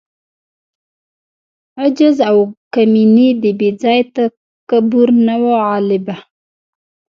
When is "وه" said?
5.41-5.53